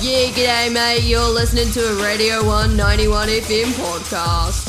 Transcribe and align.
Yeah, 0.00 0.28
g'day, 0.28 0.72
mate. 0.72 1.02
You're 1.02 1.28
listening 1.28 1.72
to 1.72 1.80
a 1.80 2.00
Radio 2.00 2.46
One 2.46 2.76
91 2.76 3.26
FM 3.26 3.64
podcast. 3.72 4.68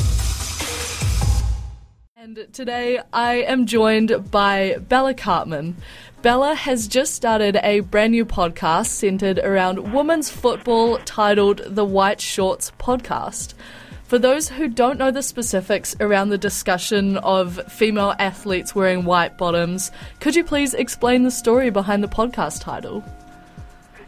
And 2.16 2.48
today 2.52 3.00
I 3.12 3.34
am 3.34 3.66
joined 3.66 4.28
by 4.32 4.78
Bella 4.88 5.14
Cartman. 5.14 5.76
Bella 6.22 6.56
has 6.56 6.88
just 6.88 7.14
started 7.14 7.60
a 7.62 7.78
brand 7.78 8.10
new 8.10 8.26
podcast 8.26 8.86
centered 8.86 9.38
around 9.38 9.92
women's 9.92 10.30
football 10.30 10.98
titled 11.04 11.62
The 11.64 11.84
White 11.84 12.20
Shorts 12.20 12.72
Podcast. 12.80 13.54
For 14.02 14.18
those 14.18 14.48
who 14.48 14.66
don't 14.66 14.98
know 14.98 15.12
the 15.12 15.22
specifics 15.22 15.94
around 16.00 16.30
the 16.30 16.38
discussion 16.38 17.18
of 17.18 17.60
female 17.72 18.16
athletes 18.18 18.74
wearing 18.74 19.04
white 19.04 19.38
bottoms, 19.38 19.92
could 20.18 20.34
you 20.34 20.42
please 20.42 20.74
explain 20.74 21.22
the 21.22 21.30
story 21.30 21.70
behind 21.70 22.02
the 22.02 22.08
podcast 22.08 22.62
title? 22.62 23.04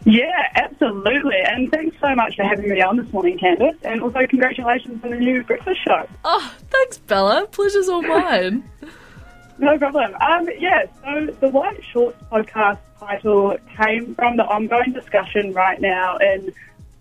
Yeah, 0.05 0.49
absolutely. 0.55 1.37
And 1.45 1.71
thanks 1.71 1.95
so 2.01 2.13
much 2.15 2.35
for 2.35 2.43
having 2.43 2.69
me 2.69 2.81
on 2.81 2.97
this 2.97 3.11
morning, 3.13 3.37
Candice. 3.39 3.77
And 3.83 4.01
also, 4.01 4.25
congratulations 4.27 5.03
on 5.03 5.11
the 5.11 5.17
new 5.17 5.43
breakfast 5.43 5.79
show. 5.85 6.07
Oh, 6.25 6.53
thanks, 6.69 6.97
Bella. 6.97 7.47
Pleasure's 7.51 7.87
all 7.87 8.01
mine. 8.01 8.69
no 9.57 9.77
problem. 9.77 10.13
Um, 10.15 10.49
yeah, 10.59 10.85
so 11.03 11.33
the 11.39 11.49
White 11.49 11.81
Shorts 11.91 12.21
podcast 12.31 12.79
title 12.99 13.57
came 13.81 14.13
from 14.15 14.37
the 14.37 14.43
ongoing 14.43 14.91
discussion 14.93 15.53
right 15.53 15.79
now 15.79 16.17
in 16.17 16.53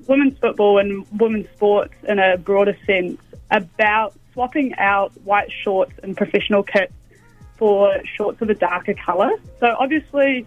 women's 0.06 0.38
football 0.38 0.78
and 0.78 1.06
women's 1.18 1.48
sports 1.50 1.94
in 2.08 2.18
a 2.18 2.36
broader 2.36 2.76
sense 2.86 3.20
about 3.50 4.14
swapping 4.32 4.74
out 4.76 5.12
white 5.24 5.50
shorts 5.50 5.92
and 6.02 6.16
professional 6.16 6.62
kits 6.62 6.92
for 7.56 7.94
shorts 8.16 8.40
of 8.40 8.50
a 8.50 8.54
darker 8.54 8.94
colour. 8.94 9.30
So 9.60 9.76
obviously, 9.78 10.46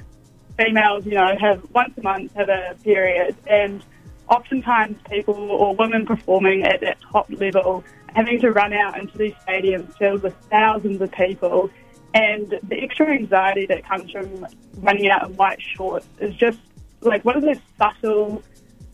females, 0.57 1.05
you 1.05 1.13
know, 1.13 1.35
have 1.39 1.65
once 1.73 1.93
a 1.97 2.01
month 2.01 2.33
have 2.35 2.49
a 2.49 2.75
period, 2.83 3.35
and 3.47 3.83
oftentimes 4.29 4.97
people 5.09 5.35
or 5.35 5.75
women 5.75 6.05
performing 6.05 6.63
at 6.63 6.81
that 6.81 6.97
top 7.11 7.29
level 7.29 7.83
having 8.15 8.39
to 8.39 8.51
run 8.51 8.73
out 8.73 8.97
into 8.97 9.17
these 9.17 9.33
stadiums 9.47 9.95
filled 9.97 10.23
with 10.23 10.33
thousands 10.49 11.01
of 11.01 11.11
people. 11.11 11.69
And 12.13 12.57
the 12.63 12.81
extra 12.81 13.07
anxiety 13.07 13.65
that 13.65 13.85
comes 13.85 14.09
from 14.09 14.47
running 14.77 15.09
out 15.09 15.27
in 15.27 15.35
white 15.35 15.61
shorts 15.61 16.07
is 16.19 16.33
just 16.35 16.59
like 17.01 17.25
one 17.25 17.35
of 17.35 17.43
those 17.43 17.59
subtle 17.77 18.41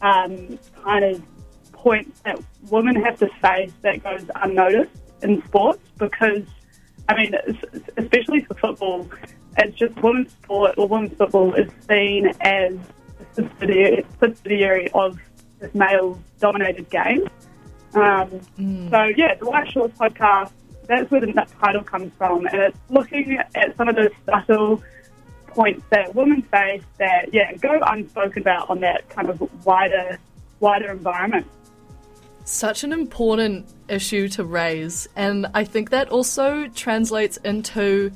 um, 0.02 0.58
kind 0.84 1.06
of 1.06 1.24
points 1.72 2.20
that 2.22 2.40
women 2.70 2.96
have 2.96 3.20
to 3.20 3.28
face 3.42 3.72
that 3.84 4.04
goes 4.04 4.26
unnoticed 4.36 5.02
in 5.22 5.44
sports 5.46 5.84
because, 5.98 6.44
I 7.12 7.18
mean, 7.18 7.36
especially 7.98 8.42
for 8.46 8.54
football, 8.54 9.10
it's 9.58 9.78
just 9.78 10.02
women's 10.02 10.32
sport 10.32 10.76
or 10.78 10.88
women's 10.88 11.18
football 11.18 11.54
is 11.56 11.70
seen 11.90 12.28
as 12.40 12.74
a 12.74 12.80
subsidiary, 13.34 14.06
subsidiary 14.20 14.90
of 14.94 15.20
this 15.60 15.76
male-dominated 15.76 16.90
game. 16.90 17.28
Um, 17.94 18.30
mm. 18.58 18.90
So, 18.90 19.04
yeah, 19.18 19.36
the 19.36 19.46
White 19.46 19.70
Shorts 19.70 19.98
podcast, 19.98 20.52
that's 20.88 21.12
where 21.12 21.20
the 21.20 21.34
title 21.60 21.84
comes 21.84 22.14
from, 22.18 22.46
and 22.48 22.62
it's 22.62 22.78
looking 22.90 23.38
at 23.56 23.76
some 23.76 23.90
of 23.90 23.96
those 23.98 24.12
subtle 24.26 24.82
points 25.48 25.84
that 25.90 26.16
women 26.16 26.42
face 26.44 26.84
that, 26.98 27.34
yeah, 27.34 27.54
go 27.56 27.78
unspoken 27.86 28.42
about 28.42 28.70
on 28.70 28.80
that 28.80 29.10
kind 29.10 29.30
of 29.30 29.66
wider, 29.66 30.18
wider 30.62 30.92
environment. 30.92 31.46
Such 32.44 32.84
an 32.84 32.92
important 32.92 33.68
issue 33.88 34.28
to 34.30 34.44
raise, 34.44 35.08
and 35.16 35.48
I 35.54 35.64
think 35.64 35.92
that 35.92 36.10
also 36.10 36.68
translates 36.70 37.38
into 37.38 38.12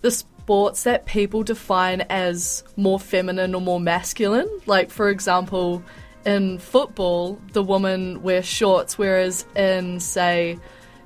the 0.00 0.10
sports 0.10 0.84
that 0.84 1.06
people 1.06 1.42
define 1.42 2.02
as 2.02 2.64
more 2.76 2.98
feminine 2.98 3.54
or 3.54 3.60
more 3.60 3.80
masculine. 3.80 4.48
Like, 4.66 4.90
for 4.90 5.10
example, 5.10 5.82
in 6.24 6.58
football, 6.58 7.40
the 7.52 7.62
woman 7.62 8.22
wears 8.22 8.46
shorts, 8.46 8.98
whereas 8.98 9.46
in, 9.54 10.00
say, 10.00 10.58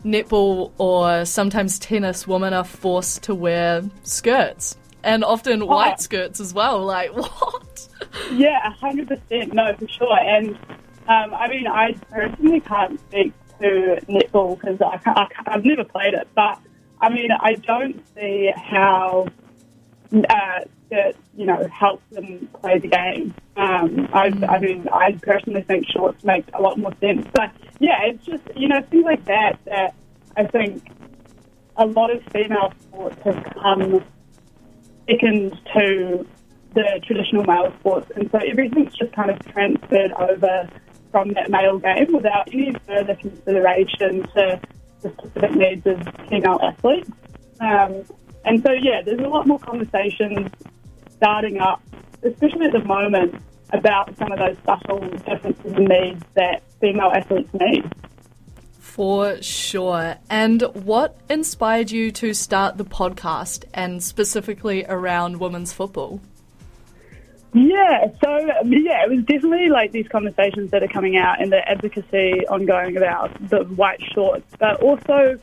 netball 0.04 0.72
or 0.78 1.24
sometimes 1.24 1.78
tennis, 1.78 2.26
women 2.26 2.52
are 2.52 2.64
forced 2.64 3.22
to 3.24 3.34
wear 3.34 3.82
skirts 4.02 4.76
and 5.04 5.24
often 5.24 5.66
white 5.66 6.00
skirts 6.00 6.40
as 6.40 6.54
well. 6.54 6.84
Like 6.84 7.14
what? 7.16 7.88
Yeah, 8.32 8.72
hundred 8.74 9.08
percent. 9.08 9.52
No, 9.52 9.74
for 9.74 9.88
sure. 9.88 10.18
And 10.18 10.58
um, 11.08 11.34
I 11.34 11.48
mean, 11.48 11.66
I 11.66 11.92
personally 12.10 12.60
can't 12.60 13.00
speak 13.00 13.32
to 13.60 13.98
netball 14.08 14.58
because 14.60 14.80
I, 14.80 15.00
I, 15.06 15.26
I've 15.46 15.64
never 15.64 15.84
played 15.84 16.14
it, 16.14 16.28
but 16.34 16.58
I 17.00 17.08
mean, 17.08 17.30
I 17.32 17.54
don't 17.54 18.00
see 18.14 18.52
how 18.54 19.26
uh, 20.12 20.60
skirts, 20.86 21.18
you 21.36 21.46
know, 21.46 21.66
help 21.68 22.02
them 22.10 22.48
play 22.60 22.78
the 22.78 22.88
game. 22.88 23.34
Um, 23.56 24.08
I, 24.12 24.30
mm. 24.30 24.48
I 24.48 24.58
mean, 24.58 24.88
I 24.92 25.12
personally 25.22 25.62
think 25.62 25.86
shorts 25.88 26.22
make 26.24 26.44
a 26.54 26.62
lot 26.62 26.78
more 26.78 26.94
sense. 27.00 27.26
But 27.32 27.50
yeah, 27.80 28.02
it's 28.04 28.24
just 28.24 28.42
you 28.56 28.68
know 28.68 28.80
things 28.82 29.04
like 29.04 29.24
that 29.26 29.58
that 29.64 29.94
I 30.36 30.44
think 30.44 30.88
a 31.76 31.86
lot 31.86 32.10
of 32.10 32.22
female 32.32 32.72
sports 32.80 33.16
have 33.24 33.44
come 33.54 34.04
second 35.08 35.58
to 35.74 36.26
the 36.74 37.00
traditional 37.04 37.44
male 37.44 37.72
sports. 37.80 38.10
And 38.16 38.30
so 38.30 38.38
everything's 38.38 38.94
just 38.94 39.12
kind 39.12 39.30
of 39.30 39.38
transferred 39.46 40.12
over 40.12 40.68
from 41.12 41.34
that 41.34 41.50
male 41.50 41.78
game 41.78 42.12
without 42.12 42.48
any 42.52 42.74
further 42.86 43.14
consideration 43.14 44.22
to 44.34 44.60
the 45.02 45.10
specific 45.10 45.52
needs 45.52 45.86
of 45.86 46.02
female 46.28 46.58
athletes. 46.62 47.10
Um, 47.60 48.02
and 48.44 48.62
so, 48.62 48.72
yeah, 48.72 49.02
there's 49.04 49.20
a 49.20 49.28
lot 49.28 49.46
more 49.46 49.58
conversations 49.60 50.50
starting 51.10 51.60
up, 51.60 51.80
especially 52.24 52.66
at 52.66 52.72
the 52.72 52.84
moment, 52.84 53.34
about 53.72 54.16
some 54.18 54.32
of 54.32 54.38
those 54.38 54.56
subtle 54.64 54.98
differences 55.18 55.72
and 55.72 55.88
needs 55.88 56.24
that 56.34 56.62
female 56.80 57.12
athletes 57.14 57.48
need. 57.54 57.84
For 58.78 59.40
sure. 59.40 60.16
And 60.28 60.62
what 60.74 61.18
inspired 61.30 61.90
you 61.90 62.10
to 62.12 62.34
start 62.34 62.76
the 62.76 62.84
podcast 62.84 63.64
and 63.72 64.02
specifically 64.02 64.84
around 64.86 65.38
women's 65.38 65.72
football? 65.72 66.20
Yeah, 67.54 68.06
so 68.24 68.38
yeah, 68.64 69.04
it 69.04 69.10
was 69.10 69.24
definitely 69.26 69.68
like 69.68 69.92
these 69.92 70.08
conversations 70.08 70.70
that 70.70 70.82
are 70.82 70.88
coming 70.88 71.18
out 71.18 71.40
and 71.40 71.52
the 71.52 71.68
advocacy 71.68 72.46
ongoing 72.48 72.96
about 72.96 73.30
the 73.50 73.64
white 73.64 74.00
shorts, 74.14 74.46
but 74.58 74.80
also 74.82 75.38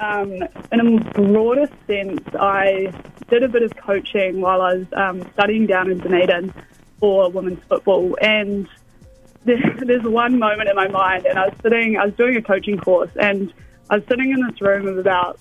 um, 0.00 0.32
in 0.72 0.80
a 0.80 1.00
broader 1.12 1.68
sense, 1.86 2.20
I 2.34 2.92
did 3.30 3.44
a 3.44 3.48
bit 3.48 3.62
of 3.62 3.76
coaching 3.76 4.40
while 4.40 4.60
I 4.60 4.74
was 4.74 4.86
um, 4.94 5.30
studying 5.34 5.66
down 5.66 5.88
in 5.88 5.98
Dunedin 5.98 6.52
for 6.98 7.30
women's 7.30 7.62
football, 7.68 8.16
and 8.20 8.68
there's 9.44 10.02
one 10.02 10.40
moment 10.40 10.68
in 10.68 10.74
my 10.74 10.88
mind, 10.88 11.26
and 11.26 11.38
I 11.38 11.46
was 11.46 11.54
sitting, 11.62 11.96
I 11.96 12.06
was 12.06 12.14
doing 12.14 12.36
a 12.36 12.42
coaching 12.42 12.78
course, 12.78 13.10
and 13.20 13.52
I 13.88 13.96
was 13.98 14.04
sitting 14.08 14.32
in 14.32 14.44
this 14.46 14.60
room 14.60 14.88
of 14.88 14.98
about, 14.98 15.38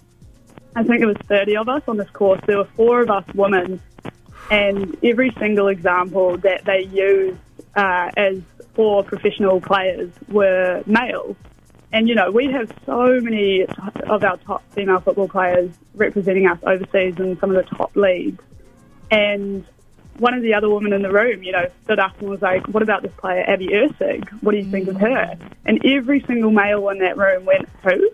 I 0.75 0.83
think 0.83 1.01
it 1.01 1.07
was 1.07 1.17
30 1.27 1.57
of 1.57 1.67
us 1.67 1.81
on 1.87 1.97
this 1.97 2.09
course. 2.11 2.41
There 2.45 2.57
were 2.57 2.69
four 2.75 3.01
of 3.01 3.09
us 3.09 3.25
women, 3.33 3.81
and 4.51 4.97
every 5.01 5.31
single 5.39 5.69
example 5.69 6.37
that 6.39 6.65
they 6.65 6.81
used 6.81 7.39
uh, 7.75 8.11
as 8.17 8.41
for 8.73 9.01
professional 9.01 9.61
players 9.61 10.11
were 10.27 10.83
male. 10.85 11.37
And, 11.93 12.07
you 12.09 12.15
know, 12.15 12.31
we 12.31 12.51
have 12.51 12.71
so 12.85 13.19
many 13.21 13.63
of 13.63 14.23
our 14.23 14.37
top 14.37 14.63
female 14.73 14.99
football 14.99 15.29
players 15.29 15.71
representing 15.95 16.47
us 16.47 16.59
overseas 16.63 17.17
in 17.17 17.39
some 17.39 17.55
of 17.55 17.55
the 17.55 17.75
top 17.75 17.95
leagues. 17.95 18.43
And 19.09 19.65
one 20.17 20.33
of 20.33 20.41
the 20.41 20.53
other 20.53 20.69
women 20.69 20.91
in 20.91 21.01
the 21.01 21.11
room, 21.11 21.43
you 21.43 21.53
know, 21.53 21.67
stood 21.85 21.99
up 21.99 22.19
and 22.19 22.29
was 22.29 22.41
like, 22.41 22.67
"What 22.67 22.83
about 22.83 23.03
this 23.03 23.13
player, 23.17 23.43
Abby 23.47 23.67
Erceg? 23.67 24.29
What 24.41 24.51
do 24.51 24.57
you 24.57 24.69
think 24.69 24.87
of 24.87 24.97
her?" 24.97 25.37
And 25.65 25.85
every 25.85 26.21
single 26.21 26.51
male 26.51 26.87
in 26.89 26.99
that 26.99 27.17
room 27.17 27.45
went, 27.45 27.67
"Who? 27.83 28.09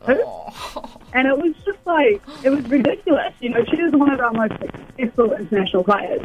Who?" 0.00 0.22
Oh. 0.24 0.90
And 1.12 1.26
it 1.26 1.36
was 1.36 1.54
just 1.64 1.78
like 1.86 2.22
it 2.42 2.50
was 2.50 2.64
ridiculous. 2.68 3.34
You 3.40 3.50
know, 3.50 3.64
she 3.64 3.76
is 3.76 3.92
one 3.92 4.10
of 4.10 4.20
our 4.20 4.32
most 4.32 4.52
successful 4.60 5.32
international 5.32 5.84
players. 5.84 6.22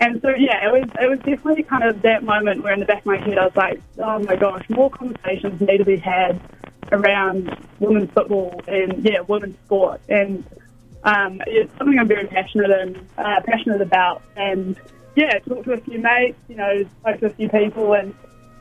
And 0.00 0.20
so, 0.22 0.30
yeah, 0.30 0.66
it 0.66 0.72
was 0.72 0.90
it 1.00 1.08
was 1.08 1.18
definitely 1.20 1.62
kind 1.62 1.84
of 1.84 2.02
that 2.02 2.24
moment 2.24 2.62
where 2.62 2.72
in 2.72 2.80
the 2.80 2.86
back 2.86 3.00
of 3.00 3.06
my 3.06 3.16
head 3.16 3.38
I 3.38 3.46
was 3.46 3.56
like, 3.56 3.80
"Oh 3.98 4.18
my 4.20 4.36
gosh, 4.36 4.68
more 4.68 4.90
conversations 4.90 5.60
need 5.60 5.78
to 5.78 5.84
be 5.84 5.96
had 5.96 6.40
around 6.92 7.56
women's 7.80 8.10
football 8.10 8.60
and 8.66 9.04
yeah, 9.04 9.20
women's 9.20 9.56
sport." 9.64 10.00
And 10.08 10.44
um, 11.04 11.40
it's 11.46 11.76
something 11.78 11.98
I'm 11.98 12.08
very 12.08 12.26
passionate 12.26 12.70
and 12.70 12.96
uh, 13.18 13.40
passionate 13.46 13.80
about. 13.80 14.22
And 14.36 14.78
yeah, 15.16 15.38
talked 15.40 15.64
to 15.64 15.72
a 15.72 15.80
few 15.80 16.00
mates, 16.00 16.38
you 16.48 16.56
know, 16.56 16.84
spoke 17.00 17.20
to 17.20 17.26
a 17.26 17.30
few 17.30 17.48
people, 17.48 17.94
and 17.94 18.14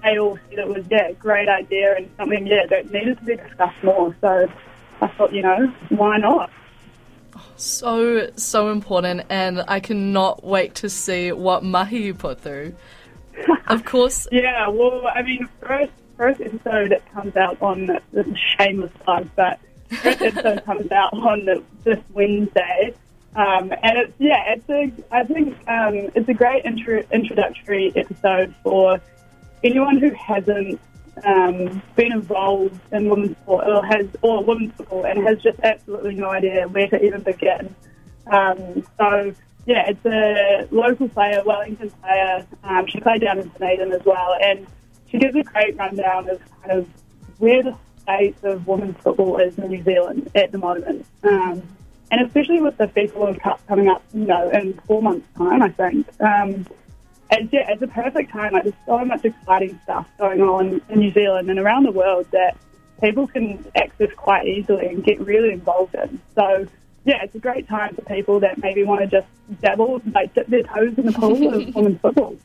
they 0.03 0.19
all 0.19 0.37
said 0.49 0.59
it 0.59 0.67
was 0.67 0.85
yeah, 0.91 1.11
great 1.13 1.47
idea 1.47 1.95
and 1.95 2.09
something 2.17 2.45
yeah 2.45 2.65
that 2.67 2.91
needed 2.91 3.17
to 3.19 3.25
be 3.25 3.35
discussed 3.35 3.83
more. 3.83 4.15
So 4.21 4.51
I 5.01 5.07
thought, 5.07 5.33
you 5.33 5.41
know, 5.41 5.73
why 5.89 6.17
not? 6.17 6.49
So 7.55 8.29
so 8.35 8.69
important, 8.69 9.23
and 9.29 9.63
I 9.67 9.79
cannot 9.79 10.43
wait 10.43 10.75
to 10.75 10.89
see 10.89 11.31
what 11.31 11.63
mahi 11.63 12.03
you 12.03 12.13
put 12.13 12.41
through. 12.41 12.75
Of 13.67 13.85
course. 13.85 14.27
yeah. 14.31 14.67
Well, 14.67 15.07
I 15.07 15.21
mean, 15.21 15.47
first 15.61 15.91
first 16.17 16.41
episode 16.41 16.91
that 16.91 17.11
comes 17.13 17.35
out 17.35 17.61
on 17.61 17.99
this 18.11 18.27
shameless 18.57 18.91
plug, 19.03 19.29
but 19.35 19.59
first 19.89 20.21
episode 20.21 20.65
comes 20.65 20.91
out 20.91 21.13
on 21.13 21.45
the, 21.45 21.63
this 21.83 21.99
Wednesday. 22.13 22.93
Um, 23.35 23.73
and 23.81 23.97
it's 23.97 24.13
yeah, 24.19 24.53
it's 24.53 24.69
a 24.69 24.91
I 25.11 25.23
think 25.23 25.57
um, 25.67 26.11
it's 26.15 26.29
a 26.29 26.33
great 26.33 26.65
intro, 26.65 27.03
introductory 27.11 27.91
episode 27.95 28.53
for 28.63 29.01
anyone 29.63 29.97
who 29.97 30.11
hasn't 30.11 30.79
um, 31.25 31.81
been 31.95 32.11
involved 32.11 32.79
in 32.91 33.09
women's 33.09 33.37
sport 33.37 33.67
or 33.67 33.85
has 33.85 34.07
or 34.21 34.43
women's 34.43 34.73
football 34.73 35.05
and 35.05 35.25
has 35.27 35.41
just 35.41 35.59
absolutely 35.61 36.15
no 36.15 36.29
idea 36.29 36.67
where 36.67 36.87
to 36.87 37.03
even 37.03 37.21
begin. 37.21 37.75
Um, 38.27 38.85
so 38.97 39.33
yeah, 39.65 39.89
it's 39.89 40.05
a 40.05 40.67
local 40.73 41.07
player, 41.09 41.41
Wellington 41.45 41.89
player. 42.01 42.45
Um, 42.63 42.85
she 42.87 42.99
played 42.99 43.21
down 43.21 43.39
in 43.39 43.49
Dunedin 43.49 43.91
as 43.93 44.03
well, 44.05 44.35
and 44.41 44.67
she 45.09 45.17
gives 45.17 45.35
a 45.35 45.43
great 45.43 45.77
rundown 45.77 46.29
of 46.29 46.41
kind 46.61 46.79
of 46.79 46.89
where 47.37 47.63
the 47.63 47.77
state 48.01 48.35
of 48.43 48.67
women's 48.67 48.97
football 48.97 49.37
is 49.37 49.57
in 49.57 49.69
New 49.69 49.83
Zealand 49.83 50.29
at 50.35 50.51
the 50.51 50.57
moment. 50.57 51.05
Um, 51.23 51.63
and 52.11 52.27
especially 52.27 52.61
with 52.61 52.77
the 52.77 52.87
FIFA 52.87 53.15
World 53.15 53.39
Cup 53.39 53.65
coming 53.67 53.87
up, 53.87 54.03
you 54.13 54.25
know, 54.25 54.49
in 54.49 54.73
four 54.85 55.01
months' 55.01 55.27
time, 55.37 55.61
I 55.61 55.69
think. 55.69 56.07
Um, 56.21 56.67
it's, 57.39 57.53
yeah, 57.53 57.71
it's 57.71 57.81
a 57.81 57.87
perfect 57.87 58.31
time. 58.31 58.53
Like, 58.53 58.63
there's 58.63 58.75
so 58.85 59.03
much 59.05 59.25
exciting 59.25 59.79
stuff 59.83 60.07
going 60.17 60.41
on 60.41 60.81
in 60.89 60.99
New 60.99 61.11
Zealand 61.11 61.49
and 61.49 61.59
around 61.59 61.83
the 61.83 61.91
world 61.91 62.27
that 62.31 62.57
people 63.01 63.27
can 63.27 63.65
access 63.75 64.09
quite 64.15 64.47
easily 64.47 64.87
and 64.87 65.03
get 65.03 65.19
really 65.19 65.51
involved 65.51 65.95
in. 65.95 66.19
So, 66.35 66.67
yeah, 67.05 67.23
it's 67.23 67.35
a 67.35 67.39
great 67.39 67.67
time 67.67 67.95
for 67.95 68.01
people 68.01 68.39
that 68.41 68.61
maybe 68.61 68.83
want 68.83 69.01
to 69.01 69.07
just 69.07 69.27
dabble, 69.61 70.01
like 70.13 70.33
dip 70.33 70.47
their 70.47 70.63
toes 70.63 70.97
in 70.97 71.05
the 71.05 71.11
pool 71.11 71.53
of 71.53 71.75
women's 71.75 71.99
football. 71.99 72.37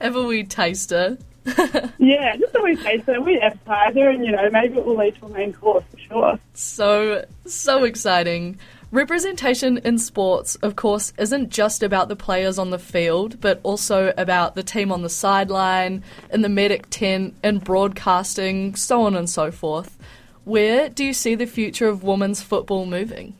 Have 0.00 0.16
a 0.16 0.22
wee 0.22 0.44
taster. 0.44 1.18
yeah, 1.98 2.36
just 2.36 2.54
a 2.54 2.60
wee 2.62 2.76
taster, 2.76 3.14
a 3.14 3.20
wee 3.20 3.38
appetizer, 3.40 4.08
and 4.08 4.24
you 4.24 4.32
know 4.32 4.50
maybe 4.50 4.78
it 4.78 4.84
will 4.84 4.96
lead 4.96 5.14
to 5.16 5.26
a 5.26 5.28
main 5.28 5.52
course 5.52 5.84
for 5.90 5.98
sure. 5.98 6.38
So 6.54 7.24
so 7.46 7.84
exciting. 7.84 8.58
Representation 8.92 9.78
in 9.78 9.98
sports, 9.98 10.54
of 10.56 10.76
course, 10.76 11.12
isn't 11.18 11.50
just 11.50 11.82
about 11.82 12.08
the 12.08 12.14
players 12.14 12.56
on 12.56 12.70
the 12.70 12.78
field, 12.78 13.40
but 13.40 13.58
also 13.64 14.14
about 14.16 14.54
the 14.54 14.62
team 14.62 14.92
on 14.92 15.02
the 15.02 15.10
sideline, 15.10 16.04
in 16.32 16.42
the 16.42 16.48
medic 16.48 16.88
tent, 16.88 17.34
in 17.42 17.58
broadcasting, 17.58 18.76
so 18.76 19.02
on 19.02 19.16
and 19.16 19.28
so 19.28 19.50
forth. 19.50 19.98
Where 20.44 20.88
do 20.88 21.04
you 21.04 21.12
see 21.12 21.34
the 21.34 21.46
future 21.46 21.88
of 21.88 22.04
women's 22.04 22.40
football 22.40 22.86
moving? 22.86 23.34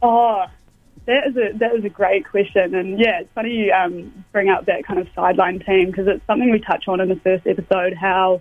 Oh, 0.00 0.46
that 1.06 1.26
is 1.26 1.36
a 1.36 1.58
that 1.58 1.74
is 1.74 1.84
a 1.84 1.88
great 1.88 2.24
question, 2.24 2.76
and 2.76 3.00
yeah, 3.00 3.20
it's 3.20 3.32
funny 3.34 3.50
you 3.50 3.72
um, 3.72 4.24
bring 4.30 4.48
up 4.48 4.66
that 4.66 4.84
kind 4.84 5.00
of 5.00 5.08
sideline 5.16 5.58
team 5.58 5.90
because 5.90 6.06
it's 6.06 6.24
something 6.28 6.50
we 6.50 6.60
touch 6.60 6.86
on 6.86 7.00
in 7.00 7.08
the 7.08 7.16
first 7.16 7.44
episode. 7.44 7.94
How 7.94 8.40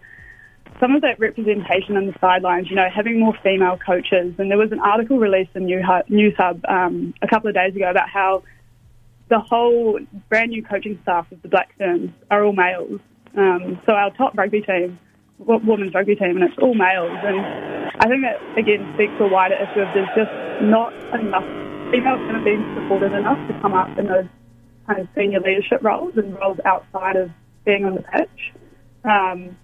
some 0.80 0.96
of 0.96 1.02
that 1.04 1.19
representation 1.19 1.96
on 1.96 2.08
the 2.08 2.16
sidelines, 2.19 2.69
you 2.69 2.75
know, 2.75 2.90
having 2.94 3.19
more 3.19 3.36
female 3.44 3.78
coaches, 3.78 4.34
and 4.40 4.50
there 4.50 4.58
was 4.58 4.72
an 4.72 4.80
article 4.80 5.19
released 5.19 5.52
in 5.56 5.66
New 5.66 5.81
News 6.10 6.34
Hub 6.38 6.62
um, 6.68 7.13
a 7.22 7.28
couple 7.28 7.50
of 7.50 7.56
days 7.56 7.75
ago 7.75 7.90
about 7.90 8.10
how 8.10 8.44
the 9.30 9.40
whole 9.40 10.00
brand 10.28 10.50
new 10.50 10.63
coaching 10.63 11.00
staff 11.04 11.31
of 11.31 11.42
the 11.42 11.48
Black 11.48 11.78
Ferns 11.78 12.10
are 12.30 12.44
all 12.44 12.54
males. 12.54 13.00
Um, 13.38 13.80
so 13.86 13.94
our 13.94 14.12
top 14.16 14.36
rugby 14.36 14.62
team, 14.62 15.00
women's 15.40 15.94
rugby 15.94 16.16
team, 16.16 16.36
and 16.38 16.44
it's 16.44 16.58
all 16.60 16.74
males, 16.74 17.18
and 17.24 17.40
I 18.00 18.08
think 18.10 18.24
that 18.24 18.42
again 18.58 18.92
speaks 18.96 19.13
to 19.19 19.25
a 19.25 19.30
wider 19.30 19.56
issue 19.56 19.81
of 19.81 19.94
there's 19.94 20.10
just 20.18 20.31
not 20.63 20.94
enough 21.13 21.46
females 21.92 22.19
kind 22.25 22.38
of 22.38 22.44
being 22.44 22.63
supported 22.75 23.13
enough 23.13 23.38
to 23.48 23.60
come 23.62 23.74
up 23.74 23.98
in 24.00 24.08
those 24.08 24.25
kind 24.88 25.00
of 25.00 25.08
senior 25.16 25.40
leadership 25.40 25.84
roles 25.84 26.18
and 26.18 26.34
roles 26.40 26.58
outside 26.66 27.18
of 27.18 27.30
being 27.66 27.86
on 27.86 27.96
the 27.96 28.02
pitch. 28.02 28.54
Um, 29.04 29.58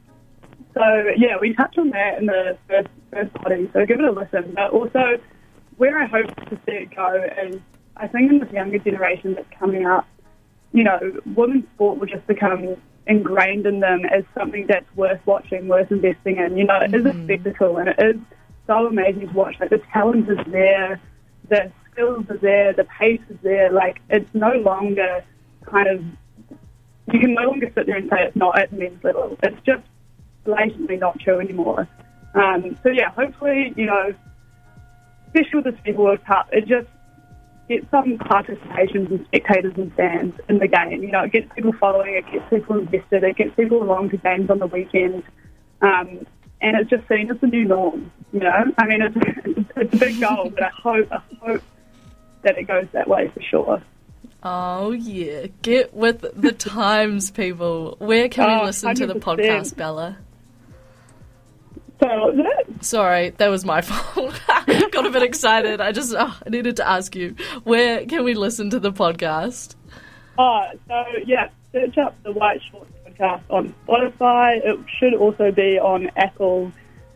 so 0.77 1.13
yeah, 1.18 1.38
we 1.39 1.53
touched 1.53 1.77
on 1.77 1.89
that 1.91 2.19
in 2.19 2.27
the 2.27 2.57
first 2.68 2.89
first 3.12 3.33
body, 3.33 3.69
so 3.74 3.85
give 3.85 4.00
it 4.00 4.06
a 4.06 4.12
listen. 4.12 4.53
But 4.56 4.71
also, 4.71 5.19
where 5.77 5.97
I 5.97 6.06
hope 6.06 6.35
to 6.50 6.56
see 6.65 6.74
it 6.74 6.95
go 6.95 7.27
is, 7.44 7.59
I 7.95 8.07
think 8.07 8.31
in 8.31 8.39
this 8.39 8.51
younger 8.51 8.79
generation 8.79 9.33
that's 9.33 9.50
coming 9.57 9.85
up, 9.85 10.07
you 10.74 10.83
know, 10.83 11.00
women's 11.35 11.65
sport 11.75 12.00
will 12.00 12.07
just 12.07 12.27
become 12.27 12.75
ingrained 13.07 13.65
in 13.65 13.79
them 13.79 14.06
as 14.06 14.24
something 14.38 14.68
that's 14.68 14.85
worth 14.95 15.21
watching, 15.25 15.68
worth 15.68 15.91
investing 15.91 16.38
in. 16.38 16.57
You 16.57 16.65
know, 16.65 16.80
it 16.80 16.91
mm-hmm. 16.91 17.07
is 17.07 17.15
a 17.15 17.23
spectacle 17.23 17.77
and 17.77 17.89
it 17.89 18.00
is 18.00 18.21
so 18.68 18.88
amazing 18.88 19.27
to 19.27 19.33
watch. 19.33 19.56
Like 19.59 19.69
the 19.69 19.81
talent 19.91 20.30
is 20.30 20.39
there, 20.47 21.00
the 21.50 21.71
skills 21.91 22.25
are 22.30 22.38
there, 22.38 22.73
the 22.73 22.83
pace 22.83 23.21
is 23.30 23.38
there. 23.41 23.71
Like 23.71 24.01
it's 24.09 24.33
no 24.33 24.51
longer 24.51 25.23
kind 25.65 25.88
of 25.88 26.03
you 27.12 27.19
can 27.19 27.33
no 27.33 27.44
longer 27.44 27.71
sit 27.73 27.85
there 27.85 27.95
and 27.95 28.09
say 28.09 28.23
it's 28.23 28.35
not 28.35 28.59
at 28.59 28.73
men's 28.73 29.01
level. 29.03 29.38
It's 29.41 29.59
just 29.65 29.83
blatantly 30.47 30.97
not 30.97 31.19
true 31.19 31.39
anymore. 31.39 31.88
Um, 32.33 32.77
so 32.81 32.89
yeah, 32.89 33.09
hopefully, 33.11 33.73
you 33.75 33.85
know, 33.85 34.13
especially 35.27 35.61
with 35.61 35.65
this 35.65 35.75
FIFA 35.85 35.97
World 35.97 36.25
Cup, 36.25 36.49
it 36.51 36.67
just 36.67 36.88
gets 37.67 37.85
some 37.91 38.17
participation 38.17 39.07
from 39.07 39.25
spectators 39.25 39.73
and 39.75 39.94
fans 39.95 40.33
in 40.47 40.59
the 40.59 40.67
game. 40.67 41.03
You 41.03 41.11
know, 41.11 41.23
it 41.23 41.33
gets 41.33 41.53
people 41.53 41.73
following, 41.73 42.15
it 42.15 42.31
gets 42.31 42.49
people 42.49 42.79
invested, 42.79 43.23
it 43.23 43.35
gets 43.35 43.53
people 43.55 43.83
along 43.83 44.11
to 44.11 44.17
games 44.17 44.49
on 44.49 44.59
the 44.59 44.67
weekend. 44.67 45.23
Um, 45.81 46.25
and 46.61 46.75
it's 46.77 46.89
just 46.89 47.07
seen 47.07 47.29
as 47.29 47.39
the 47.41 47.47
new 47.47 47.65
norm. 47.65 48.11
You 48.31 48.39
know, 48.39 48.65
I 48.77 48.85
mean, 48.88 49.01
it's, 49.01 49.69
it's 49.75 49.94
a 49.94 49.97
big 49.97 50.21
goal, 50.21 50.49
but 50.49 50.63
I 50.63 50.69
hope, 50.69 51.11
I 51.11 51.21
hope 51.41 51.61
that 52.44 52.57
it 52.57 52.63
goes 52.63 52.88
that 52.94 53.07
way 53.07 53.29
for 53.33 53.41
sure. 53.41 53.83
Oh 54.44 54.91
yeah, 54.91 55.47
get 55.61 55.94
with 55.94 56.21
the 56.21 56.51
times, 56.51 57.31
people. 57.31 57.95
Where 57.99 58.29
can 58.29 58.47
we 58.47 58.61
oh, 58.61 58.65
listen 58.65 58.91
100%. 58.91 58.95
to 58.97 59.07
the 59.07 59.15
podcast, 59.15 59.75
Bella? 59.75 60.17
So 61.99 62.45
Sorry, 62.81 63.31
that 63.31 63.47
was 63.47 63.65
my 63.65 63.81
fault. 63.83 64.39
I 64.47 64.88
got 64.91 65.05
a 65.05 65.09
bit 65.09 65.23
excited. 65.23 65.81
I 65.81 65.91
just 65.91 66.13
oh, 66.17 66.38
I 66.45 66.49
needed 66.49 66.75
to 66.77 66.88
ask 66.88 67.15
you, 67.15 67.35
where 67.63 68.05
can 68.05 68.23
we 68.23 68.33
listen 68.33 68.69
to 68.71 68.79
the 68.79 68.91
podcast? 68.91 69.75
Oh, 70.38 70.67
so 70.88 71.05
yeah, 71.25 71.49
search 71.71 71.97
up 71.97 72.15
the 72.23 72.31
White 72.31 72.61
Shorts 72.71 72.91
podcast 73.05 73.41
on 73.49 73.73
Spotify. 73.88 74.63
It 74.63 74.79
should 74.99 75.15
also 75.15 75.51
be 75.51 75.79
on 75.79 76.11
Apple 76.15 76.71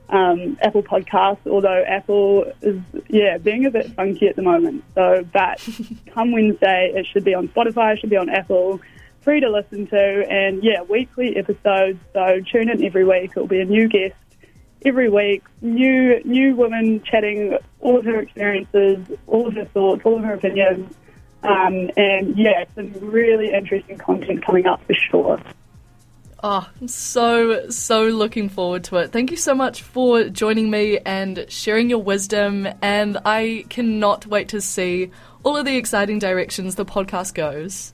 um, 0.09 0.57
Apple 0.61 0.83
Podcasts, 0.83 1.47
although 1.49 1.83
Apple 1.87 2.51
is 2.61 2.81
yeah 3.07 3.37
being 3.37 3.65
a 3.65 3.71
bit 3.71 3.93
funky 3.93 4.27
at 4.27 4.35
the 4.35 4.41
moment. 4.41 4.83
So, 4.95 5.25
but 5.31 5.67
come 6.13 6.31
Wednesday, 6.31 6.91
it 6.95 7.07
should 7.11 7.23
be 7.23 7.33
on 7.33 7.47
Spotify, 7.49 7.93
it 7.93 7.99
should 7.99 8.09
be 8.09 8.17
on 8.17 8.29
Apple, 8.29 8.81
free 9.21 9.39
to 9.39 9.49
listen 9.49 9.87
to, 9.87 10.25
and 10.29 10.63
yeah, 10.63 10.81
weekly 10.81 11.37
episodes. 11.37 11.99
So 12.13 12.41
tune 12.51 12.69
in 12.69 12.83
every 12.83 13.05
week. 13.05 13.31
It'll 13.31 13.47
be 13.47 13.61
a 13.61 13.65
new 13.65 13.87
guest 13.87 14.15
every 14.85 15.09
week. 15.09 15.43
New 15.61 16.21
new 16.23 16.55
woman 16.55 17.01
chatting 17.03 17.57
all 17.79 17.97
of 17.97 18.05
her 18.05 18.19
experiences, 18.21 18.99
all 19.27 19.47
of 19.47 19.53
her 19.55 19.65
thoughts, 19.65 20.01
all 20.05 20.17
of 20.17 20.23
her 20.23 20.33
opinions. 20.33 20.93
Um, 21.43 21.89
and 21.97 22.37
yeah, 22.37 22.65
some 22.75 22.91
really 23.01 23.51
interesting 23.51 23.97
content 23.97 24.45
coming 24.45 24.67
up 24.67 24.83
for 24.85 24.93
sure. 24.93 25.41
Oh, 26.43 26.67
I'm 26.79 26.87
so, 26.87 27.69
so 27.69 28.05
looking 28.05 28.49
forward 28.49 28.83
to 28.85 28.97
it. 28.97 29.11
Thank 29.11 29.29
you 29.29 29.37
so 29.37 29.53
much 29.53 29.83
for 29.83 30.23
joining 30.23 30.71
me 30.71 30.97
and 30.99 31.45
sharing 31.49 31.89
your 31.89 32.01
wisdom. 32.01 32.67
And 32.81 33.19
I 33.25 33.65
cannot 33.69 34.25
wait 34.25 34.49
to 34.49 34.61
see 34.61 35.11
all 35.43 35.55
of 35.55 35.65
the 35.65 35.77
exciting 35.77 36.17
directions 36.17 36.75
the 36.75 36.85
podcast 36.85 37.35
goes. 37.35 37.93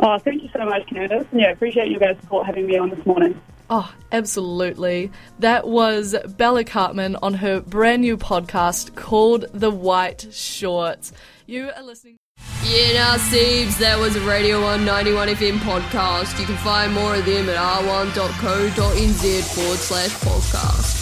Oh, 0.00 0.18
thank 0.18 0.42
you 0.42 0.50
so 0.52 0.64
much, 0.66 0.86
Candice. 0.86 1.26
Yeah, 1.32 1.50
appreciate 1.50 1.88
you 1.88 1.98
guys' 1.98 2.16
support 2.20 2.46
having 2.46 2.66
me 2.66 2.76
on 2.76 2.90
this 2.90 3.04
morning. 3.06 3.40
Oh, 3.70 3.92
absolutely. 4.12 5.10
That 5.40 5.68
was 5.68 6.16
Bella 6.36 6.64
Cartman 6.64 7.16
on 7.16 7.34
her 7.34 7.60
brand 7.60 8.00
new 8.02 8.16
podcast 8.16 8.94
called 8.94 9.44
The 9.52 9.70
White 9.70 10.28
Shorts. 10.30 11.12
You 11.46 11.70
are 11.76 11.82
listening. 11.82 12.16
Yeah, 12.64 12.92
now, 12.94 13.16
Steves, 13.16 13.78
that 13.78 13.98
was 13.98 14.16
a 14.16 14.20
Radio 14.20 14.62
One 14.62 14.84
91 14.84 15.28
FM 15.28 15.58
podcast. 15.58 16.38
You 16.38 16.46
can 16.46 16.56
find 16.56 16.92
more 16.94 17.16
of 17.16 17.24
them 17.26 17.48
at 17.48 17.56
r1.co.nz 17.56 19.54
forward 19.54 19.78
slash 19.78 20.10
podcast. 20.20 20.97